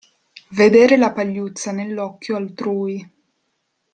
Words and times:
Vedere 0.61 0.97
la 0.97 1.11
pagliuzza 1.13 1.71
nell'occhio 1.71 2.35
altrui. 2.35 3.07